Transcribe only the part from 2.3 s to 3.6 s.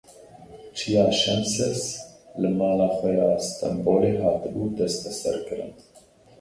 li mala xwe ya li